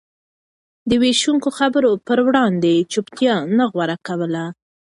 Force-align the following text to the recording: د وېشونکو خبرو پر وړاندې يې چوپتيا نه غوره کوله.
د 0.89 0.91
وېشونکو 1.01 1.49
خبرو 1.57 1.91
پر 2.07 2.17
وړاندې 2.27 2.69
يې 2.75 2.87
چوپتيا 2.91 3.35
نه 3.57 3.65
غوره 3.71 3.97
کوله. 4.07 4.45